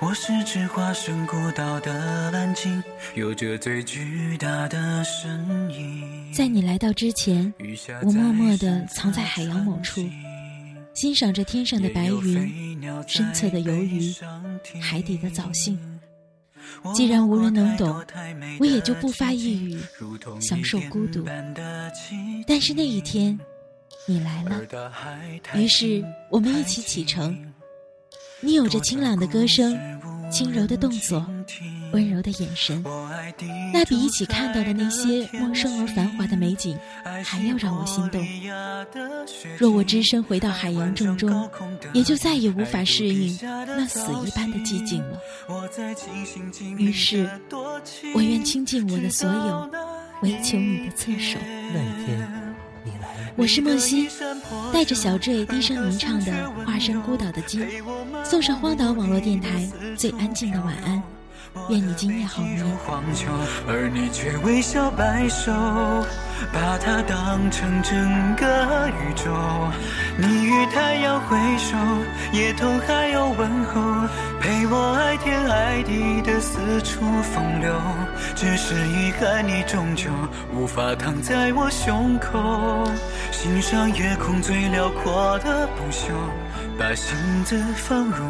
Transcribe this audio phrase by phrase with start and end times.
[0.00, 2.82] 我是只化身孤岛的蓝鲸，
[3.16, 5.28] 有着最巨大的身
[5.72, 6.32] 影。
[6.32, 7.52] 在你来到之前，
[8.04, 10.00] 我默默地藏在海洋某处，
[10.94, 14.14] 欣赏着天上的白云、深侧的游鱼、
[14.80, 15.76] 海底的藻荇。
[16.94, 18.04] 既然无人能懂，
[18.60, 19.80] 我也就不发一语，
[20.40, 21.24] 享受孤独。
[22.46, 23.36] 但是那一天，
[24.06, 24.62] 你来了，
[25.56, 27.36] 于是我们一起启程。
[28.40, 29.76] 你有着清朗的歌声，
[30.30, 31.26] 轻柔的动作，
[31.92, 32.84] 温柔的眼神，
[33.72, 36.78] 那比一起看到的那些陌生而繁华的美景
[37.24, 38.24] 还要让我心动。
[39.58, 41.50] 若我只身回到海洋正中，
[41.92, 45.20] 也就再也无法适应那死一般的寂静了。
[46.76, 47.28] 于是，
[48.14, 49.70] 我愿倾尽我的所有，
[50.22, 51.38] 唯求你的侧手。
[51.42, 52.44] 那一天。
[52.84, 54.08] 你来了我是莫西，
[54.72, 56.32] 带着小坠低声吟唱的
[56.64, 57.60] 《化身孤岛的鲸》，
[58.24, 61.17] 送上荒岛网络电台最安静的晚安。
[61.68, 62.64] 愿你今夜好眠。
[63.66, 65.52] 而你却微笑摆手，
[66.52, 69.30] 把它当成整个宇宙。
[70.16, 71.76] 你与太阳挥手，
[72.32, 74.08] 也同海鸥问候，
[74.40, 77.74] 陪我爱天爱地的四处风流。
[78.34, 80.10] 只是遗憾，你终究
[80.54, 82.88] 无法躺在我胸口，
[83.32, 86.12] 欣赏夜空最辽阔的不朽，
[86.78, 88.24] 把星子放入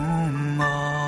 [0.59, 1.08] 眸。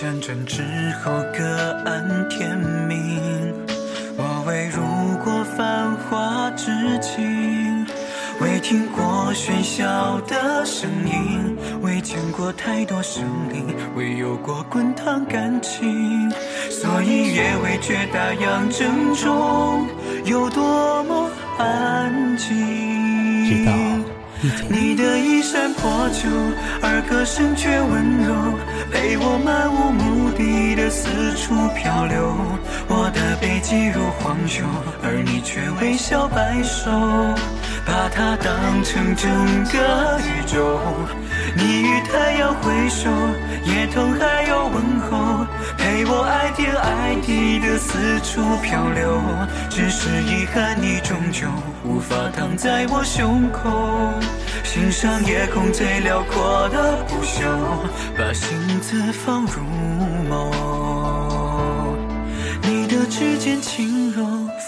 [0.00, 0.62] 辗转之
[1.02, 1.44] 后，各
[1.84, 3.18] 安天命。
[4.16, 4.80] 我未入
[5.24, 6.70] 过繁华之
[7.00, 7.84] 境，
[8.40, 16.30] 未听过喧嚣的声音，未见过太多生灵，未有过滚烫感情，
[16.70, 19.84] 所以也未觉大洋正中
[20.24, 21.28] 有多么
[21.58, 22.56] 安静。
[23.48, 23.97] 知道。
[24.68, 26.28] 你的衣衫破旧，
[26.80, 28.54] 而歌声却温柔，
[28.92, 32.36] 陪我漫无目的的四处漂流。
[32.86, 34.64] 我的背脊如荒丘，
[35.02, 36.90] 而你却微笑摆首，
[37.84, 39.28] 把它当成整
[39.72, 40.78] 个宇宙。
[41.58, 43.10] 你与太阳挥手，
[43.64, 45.44] 也同海鸥问候，
[45.76, 49.20] 陪我爱天爱地的四处漂流。
[49.68, 51.48] 只是遗憾，你终究
[51.84, 54.12] 无法躺在我胸口，
[54.62, 57.42] 欣赏夜空最辽阔的不朽，
[58.16, 59.60] 把心字放入
[60.30, 60.52] 眸。
[62.62, 63.97] 你的指尖轻。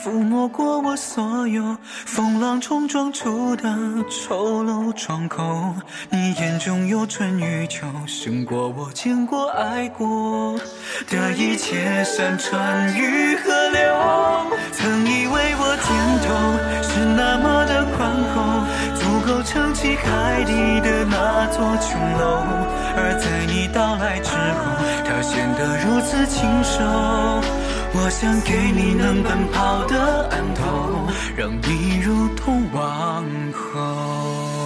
[0.03, 3.65] 抚摸过我所有风浪冲撞出的
[4.09, 5.75] 丑陋窗口，
[6.09, 10.59] 你眼中有春与秋，胜过我见过爱过
[11.07, 13.81] 的一切山川与河流。
[14.73, 15.93] 曾以为我肩
[16.25, 16.33] 头
[16.83, 22.41] 是那么的宽厚，足够撑起海底的那座琼楼，
[22.97, 24.65] 而在你到来之后，
[25.05, 26.81] 它显得如此清瘦。
[27.93, 34.60] 我想给你能奔跑的岸头，让你如同王后。